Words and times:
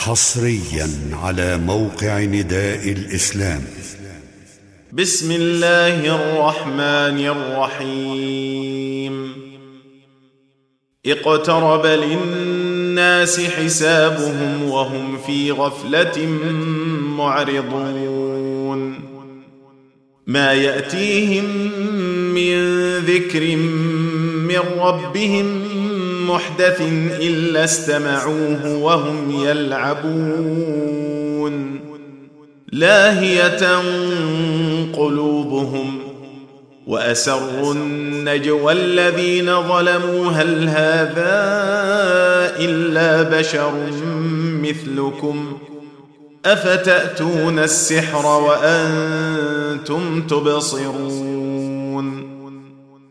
حصريا 0.00 0.88
على 1.12 1.58
موقع 1.58 2.20
نداء 2.20 2.92
الإسلام. 2.92 3.62
بسم 4.92 5.32
الله 5.32 6.16
الرحمن 6.16 7.26
الرحيم. 7.26 9.32
اقترب 11.06 11.86
للناس 11.86 13.40
حسابهم 13.40 14.70
وهم 14.70 15.18
في 15.26 15.52
غفلة 15.52 16.26
معرضون. 17.16 19.00
ما 20.26 20.52
يأتيهم 20.52 21.44
من 22.34 22.56
ذكر 22.96 23.56
من 24.46 24.60
ربهم 24.78 25.69
محدث 26.34 26.80
إلا 27.20 27.64
استمعوه 27.64 28.76
وهم 28.76 29.30
يلعبون. 29.44 31.00
لاهية 32.72 33.76
قلوبهم 34.92 35.98
وأسروا 36.86 37.74
النجوى 37.74 38.72
الذين 38.72 39.62
ظلموا. 39.68 40.30
هل 40.32 40.68
هذا 40.68 41.34
إلا 42.58 43.22
بشر 43.38 43.72
مثلكم؟ 44.62 45.58
أفتأتون 46.44 47.58
السحر 47.58 48.26
وأنتم 48.26 50.22
تبصرون؟ 50.22 51.49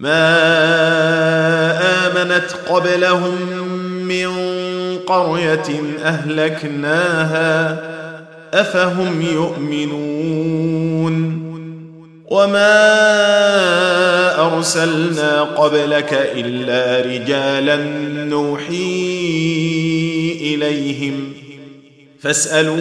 ما 0.00 0.26
آمنت 2.06 2.52
قبلهم 2.68 3.34
من 4.08 4.28
قرية 4.98 5.82
أهلكناها 6.04 7.82
أفهم 8.54 9.22
يؤمنون 9.22 10.70
وما 12.30 12.80
أرسلنا 14.46 15.42
قبلك 15.42 16.30
إلا 16.34 17.06
رجالا 17.06 17.76
نوحي 18.24 19.20
إليهم 20.40 21.32
فاسألوا 22.20 22.78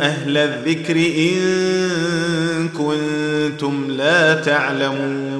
أهل 0.00 0.36
الذكر 0.36 0.96
إن 0.96 2.68
كنتم 2.68 3.90
لا 3.90 4.34
تعلمون 4.34 5.39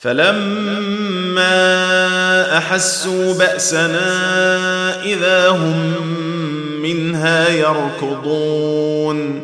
فلما 0.00 1.56
أحسوا 2.58 3.34
بأسنا 3.34 5.04
إذا 5.04 5.48
هم 5.48 5.94
منها 6.82 7.48
يركضون. 7.48 9.40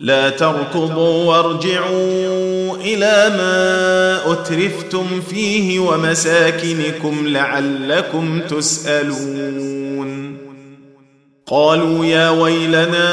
لا 0.00 0.30
تركضوا 0.30 1.24
وارجعوا 1.24 2.76
إلى 2.76 3.32
ما 3.38 4.32
أترفتم 4.32 5.20
فيه 5.30 5.78
ومساكنكم 5.78 7.26
لعلكم 7.26 8.40
تسألون. 8.40 10.08
قالوا 11.46 12.04
يا 12.04 12.30
ويلنا 12.30 13.08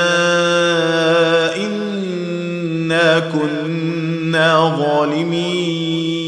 إنا 1.55 3.19
كنا 3.19 4.75
ظالمين. 4.79 6.24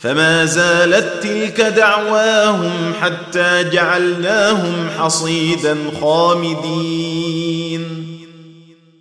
فما 0.00 0.44
زالت 0.44 1.22
تلك 1.22 1.60
دعواهم 1.60 2.92
حتى 3.00 3.64
جعلناهم 3.64 4.90
حصيدا 4.98 5.76
خامدين. 6.00 7.86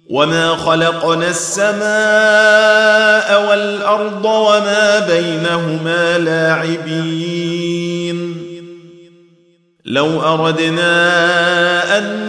وما 0.10 0.56
خلقنا 0.56 1.30
السماء 1.30 1.80
والأرض 3.50 4.26
وما 4.26 5.00
بينهما 5.00 6.18
لاعبين. 6.18 7.60
لو 9.86 10.22
أردنا 10.22 11.98
أن 11.98 12.29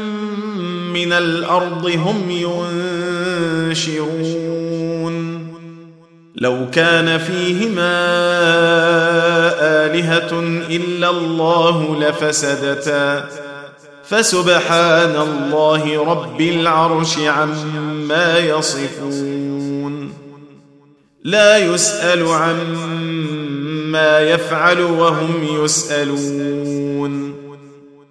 من 0.93 1.13
الأرض 1.13 1.85
هم 1.85 2.31
ينشرون. 3.71 5.47
لو 6.35 6.69
كان 6.71 7.17
فيهما 7.17 7.91
آلهة 9.85 10.39
إلا 10.69 11.09
الله 11.09 11.99
لفسدتا. 11.99 13.27
فسبحان 14.03 15.15
الله 15.15 16.03
رب 16.03 16.41
العرش 16.41 17.19
عما 17.19 18.37
يصفون. 18.37 20.13
لا 21.23 21.57
يسأل 21.57 22.27
عما 22.27 24.19
يفعل 24.19 24.81
وهم 24.81 25.63
يسألون. 25.63 27.40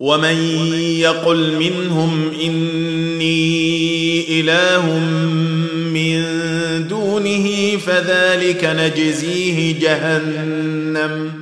ومن 0.00 0.36
يقل 1.00 1.56
منهم 1.56 2.32
إني 2.42 4.40
إله 4.40 4.98
من 5.92 6.24
دونه 6.88 7.76
فذلك 7.76 8.64
نجزيه 8.64 9.80
جهنم. 9.80 11.32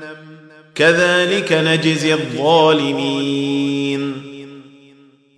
كذلك 0.74 1.52
نجزي 1.52 2.14
الظالمين. 2.14 3.66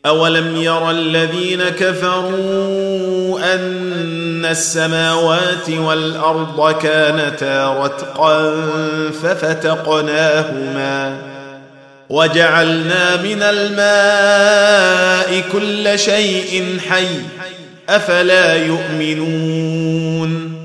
أولم 0.06 0.56
ير 0.56 0.90
الذين 0.90 1.62
كفروا 1.62 3.54
أن 3.54 4.44
السماوات 4.44 5.70
والأرض 5.70 6.72
كانتا 6.82 7.84
رتقا 7.84 8.54
ففتقناهما 9.22 10.58
وجعلنا 12.10 13.16
من 13.16 13.42
الماء 13.42 15.42
كل 15.52 15.98
شيء 15.98 16.78
حي 16.88 17.06
أفلا 17.88 18.56
يؤمنون 18.56 20.58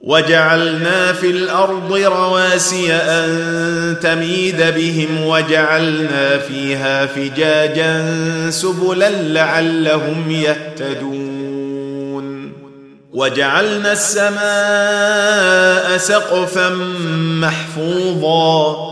وجعلنا 0.00 1.12
في 1.12 1.26
الأرض 1.26 1.92
رواسي 1.92 2.92
أن 2.92 3.96
تميد 4.02 4.56
بهم 4.56 5.26
وجعلنا 5.26 6.38
فيها 6.38 7.06
فجاجا 7.06 8.04
سبلا 8.50 9.10
لعلهم 9.10 10.30
يهتدون 10.30 11.32
وجعلنا 13.12 13.92
السماء 13.92 15.98
سقفا 15.98 16.68
محفوظا 17.40 18.91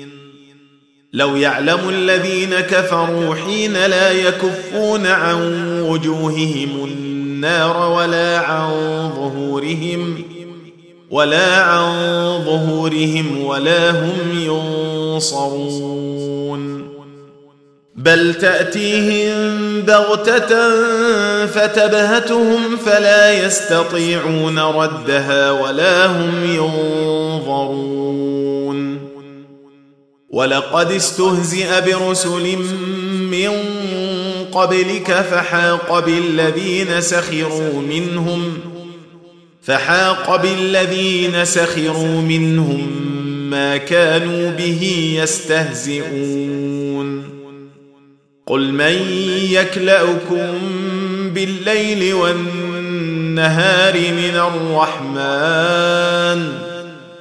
لو 1.13 1.35
يعلم 1.35 1.89
الذين 1.89 2.59
كفروا 2.59 3.35
حين 3.35 3.73
لا 3.73 4.11
يكفون 4.11 5.07
عن 5.07 5.61
وجوههم 5.81 6.85
النار 6.85 7.91
ولا 7.91 8.37
عن 8.37 8.69
ظهورهم 9.15 10.23
ولا 11.09 11.61
عن 11.61 11.91
ظهورهم 12.45 13.45
ولا 13.45 13.91
هم 13.91 14.17
ينصرون 15.13 15.81
بل 17.95 18.33
تأتيهم 18.33 19.81
بغتة 19.81 20.75
فتبهتهم 21.45 22.77
فلا 22.85 23.33
يستطيعون 23.45 24.59
ردها 24.59 25.51
ولا 25.51 26.05
هم 26.05 26.45
ينظرون 26.45 28.01
ولقد 30.31 30.91
استهزئ 30.91 31.81
برسل 31.85 32.57
من 33.31 33.51
قبلك 34.51 35.11
فحاق 35.11 35.99
بالذين 35.99 37.01
سخروا 37.01 37.81
منهم 37.81 38.57
فحاق 39.61 40.41
بالذين 40.41 41.45
سخروا 41.45 42.21
منهم 42.21 42.87
ما 43.49 43.77
كانوا 43.77 44.51
به 44.51 45.13
يستهزئون 45.23 46.61
قل 48.47 48.71
من 48.71 48.95
يكلاكم 49.51 50.47
بالليل 51.33 52.13
والنهار 52.13 53.93
من 53.93 54.35
الرحمن 54.35 55.91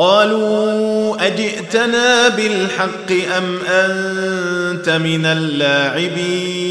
قالوا 0.00 1.26
أجئتنا 1.26 2.28
بالحق 2.28 3.12
أم 3.36 3.58
أنت 3.68 4.88
من 4.88 5.26
اللاعبين 5.26 6.70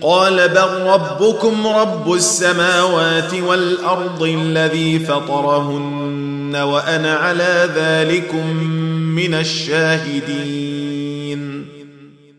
قال 0.00 0.48
بل 0.48 0.80
ربكم 0.86 1.66
رب 1.66 2.12
السماوات 2.12 3.34
والأرض 3.34 4.22
الذي 4.22 4.98
فطرهن 4.98 6.56
وأنا 6.56 7.14
على 7.14 7.68
ذلكم 7.76 8.56
من 9.14 9.34
الشاهدين 9.34 10.84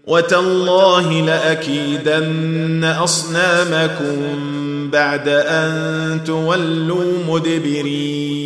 وتالله 0.07 1.21
لأكيدن 1.25 2.83
أصنامكم 2.83 4.15
بعد 4.91 5.27
أن 5.27 6.21
تولوا 6.25 7.13
مدبرين 7.29 8.45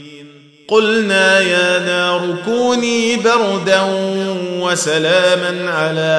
قلنا 0.71 1.39
يا 1.39 1.79
نار 1.79 2.35
كوني 2.45 3.15
بردا 3.15 3.81
وسلاما 4.59 5.71
على 5.71 6.11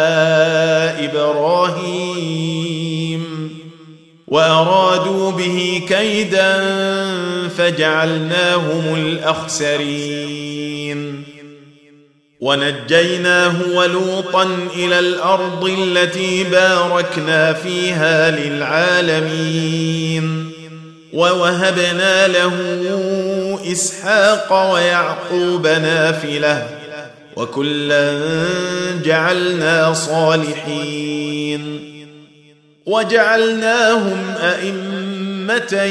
إبراهيم. 1.00 2.42
وأرادوا 4.26 5.30
به 5.30 5.82
كيدا 5.88 6.64
فجعلناهم 7.58 8.94
الأخسرين. 8.94 10.42
ونجيناه 12.40 13.54
ولوطا 13.74 14.48
إلى 14.76 14.98
الأرض 14.98 15.64
التي 15.78 16.44
باركنا 16.44 17.52
فيها 17.52 18.30
للعالمين. 18.30 19.72
ووهبنا 21.12 22.28
له 22.28 22.52
اسحاق 23.66 24.72
ويعقوب 24.72 25.66
نافلة 25.66 26.68
وكلا 27.36 28.20
جعلنا 29.04 29.92
صالحين 29.94 31.92
وجعلناهم 32.86 34.34
أئمة 34.42 35.82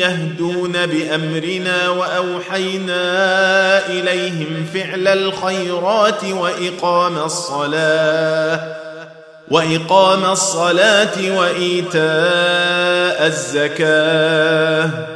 يهدون 0.00 0.72
بأمرنا 0.72 1.88
وأوحينا 1.88 2.96
إليهم 3.86 4.66
فعل 4.74 5.08
الخيرات 5.08 6.24
وإقام 6.24 7.18
الصلاة 7.18 8.76
وإقام 9.50 10.24
الصلاة 10.24 11.38
وإيتاء 11.38 13.26
الزكاة 13.26 15.15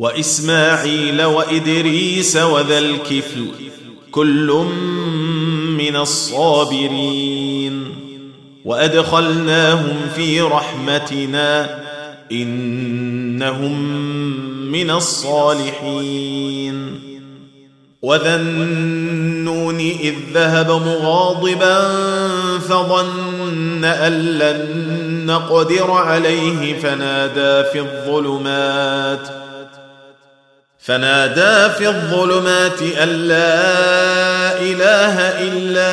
وإسماعيل 0.00 1.22
وإدريس 1.22 2.36
وذا 2.36 2.78
الكفل 2.78 3.46
كل 4.10 4.66
من 5.78 5.96
الصابرين 5.96 7.88
وأدخلناهم 8.64 9.96
في 10.16 10.40
رحمتنا 10.40 11.80
إنهم 12.32 13.82
من 14.72 14.90
الصالحين 14.90 16.20
وذا 18.02 18.36
النون 18.36 19.78
إذ 19.78 20.14
ذهب 20.34 20.70
مغاضبا 20.70 21.88
فظن 22.58 23.84
أن 23.84 24.12
لن 24.12 25.26
نقدر 25.26 25.90
عليه 25.90 26.78
فنادى 26.78 27.68
في 27.72 27.80
الظلمات 27.80 29.49
فنادى 30.82 31.74
في 31.74 31.88
الظلمات 31.88 32.82
أن 32.82 33.08
لا 33.08 34.60
إله 34.60 35.18
إلا 35.48 35.92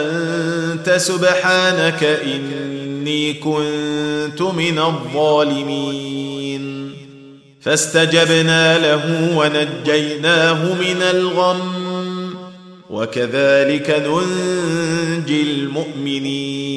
أنت 0.00 0.90
سبحانك 0.90 2.04
إني 2.04 3.32
كنت 3.32 4.42
من 4.42 4.78
الظالمين. 4.78 6.26
فاستجبنا 7.60 8.78
له 8.78 9.32
ونجيناه 9.36 10.74
من 10.74 11.02
الغم 11.02 12.34
وكذلك 12.90 13.90
ننجي 14.06 15.42
المؤمنين. 15.42 16.76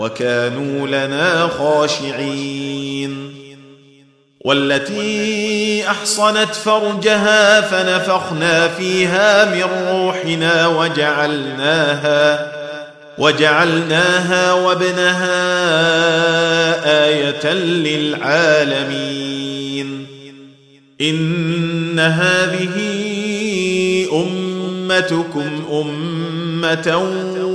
وكانوا 0.00 0.86
لنا 0.86 1.48
خاشعين. 1.58 3.34
والتي 4.44 5.86
أحصنت 5.90 6.54
فرجها 6.54 7.60
فنفخنا 7.60 8.68
فيها 8.68 9.54
من 9.54 9.62
روحنا 9.90 10.66
وجعلناها 10.66 12.52
وجعلناها 13.18 14.52
وابنها 14.52 15.34
آية 17.06 17.52
للعالمين. 17.54 19.20
إن 21.00 21.98
هذه 21.98 22.76
أمتكم 24.12 25.64
أمة 25.72 27.10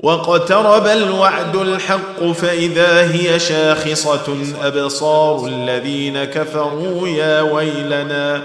واقترب 0.00 0.86
الوعد 0.86 1.56
الحق 1.56 2.24
فإذا 2.24 3.12
هي 3.12 3.38
شاخصة 3.38 4.36
أبصار 4.62 5.46
الذين 5.46 6.24
كفروا 6.24 7.08
يا 7.08 7.40
ويلنا. 7.40 8.42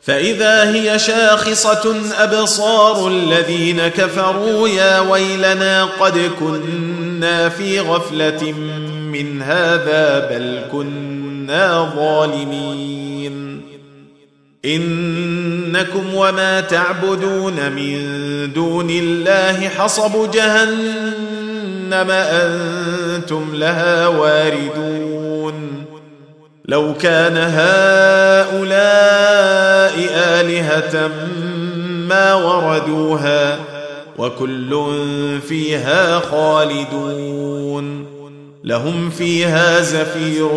فإذا 0.00 0.74
هي 0.74 0.98
شاخصة 0.98 1.96
أبصار 2.18 3.08
الذين 3.08 3.88
كفروا 3.88 4.68
يا 4.68 5.00
ويلنا. 5.00 5.84
قد 5.84 6.30
كنا 6.40 7.48
في 7.48 7.80
غفلة 7.80 8.52
من 9.12 9.42
هذا 9.42 10.28
بل 10.30 10.62
كنا 10.72 11.92
ظالمين. 11.96 13.53
إنكم 14.64 16.14
وما 16.14 16.60
تعبدون 16.60 17.72
من 17.72 17.98
دون 18.52 18.90
الله 18.90 19.68
حصب 19.68 20.30
جهنم 20.30 22.10
أنتم 22.10 23.54
لها 23.54 24.06
واردون. 24.06 25.84
لو 26.64 26.94
كان 26.94 27.36
هؤلاء 27.36 28.74
آلهة 30.14 31.10
ما 32.08 32.34
وردوها 32.34 33.58
وكل 34.18 34.86
فيها 35.48 36.18
خالدون. 36.18 38.06
لهم 38.64 39.10
فيها 39.10 39.80
زفير 39.80 40.48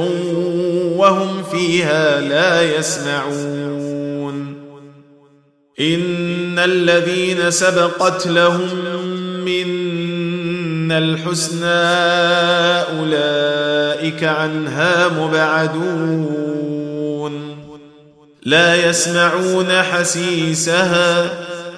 وهم 0.96 1.44
فيها 1.52 2.22
لا 2.22 2.78
يسمعون. 2.78 3.87
إن 5.80 6.60
الذين 6.60 7.52
سبقت 7.52 8.28
لهم 8.28 8.76
منا 9.46 10.98
الحسنى 10.98 11.68
أولئك 13.00 14.24
عنها 14.24 15.08
مبعدون. 15.08 16.58
لا 18.44 18.90
يسمعون 18.90 19.72
حسيسها 19.84 21.34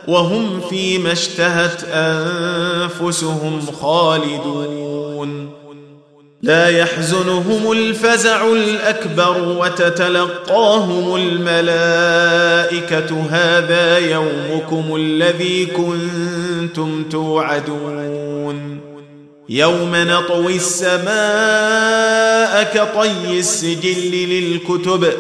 وهم 0.07 0.61
فيما 0.69 1.11
اشتهت 1.11 1.83
أنفسهم 1.83 3.61
خالدون. 3.81 5.58
لا 6.41 6.69
يحزنهم 6.69 7.71
الفزع 7.71 8.47
الأكبر 8.47 9.41
وتتلقاهم 9.41 11.15
الملائكة. 11.15 12.45
هذا 13.29 13.97
يومكم 13.97 14.95
الذي 14.95 15.65
كنتم 15.65 17.03
توعدون. 17.11 18.79
يوم 19.49 19.95
نطوي 19.95 20.55
السماء 20.55 21.09
كطي 22.63 23.39
السجل 23.39 24.11
للكتب 24.11 25.13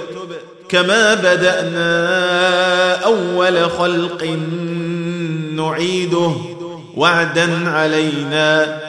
كما 0.69 1.13
بدأنا 1.13 2.95
أول 2.95 3.71
خلق 3.71 4.23
نعيده. 5.55 6.31
وعدا 6.95 7.69
علينا 7.69 8.88